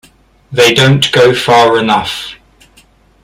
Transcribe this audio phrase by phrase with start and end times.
[0.51, 2.33] They don’t go far enough.